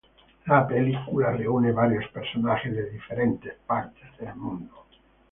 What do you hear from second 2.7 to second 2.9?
de